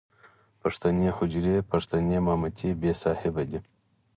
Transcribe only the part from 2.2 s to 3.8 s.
مامتې بې صاحبه دي.